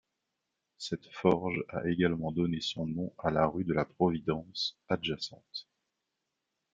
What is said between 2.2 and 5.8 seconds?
donné son nom à la rue de la Providence, adjacente.